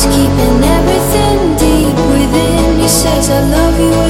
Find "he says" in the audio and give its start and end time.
2.80-3.28